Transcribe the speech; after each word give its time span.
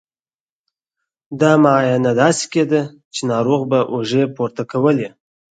دا 1.39 1.51
معاینه 1.63 2.11
داسې 2.21 2.45
کېده 2.53 2.81
چې 3.13 3.21
ناروغ 3.31 3.61
به 3.71 3.79
اوږې 3.93 4.23
پورته 4.35 4.63
کولې. 4.71 5.09